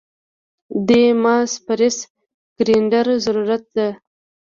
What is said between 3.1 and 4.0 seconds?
ضرورت ده